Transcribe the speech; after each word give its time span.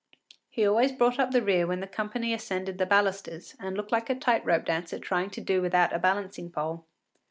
He 0.49 0.65
always 0.67 0.91
brought 0.91 1.19
up 1.19 1.29
the 1.29 1.43
rear 1.43 1.67
when 1.67 1.79
the 1.79 1.85
company 1.85 2.33
ascended 2.33 2.79
the 2.79 2.87
balusters, 2.87 3.55
and 3.59 3.77
looked 3.77 3.91
like 3.91 4.09
a 4.09 4.15
tight 4.15 4.43
rope 4.43 4.65
dancer 4.65 4.97
trying 4.97 5.29
to 5.29 5.41
do 5.41 5.61
without 5.61 5.93
a 5.93 5.99
balancing 5.99 6.49
pole. 6.49 6.87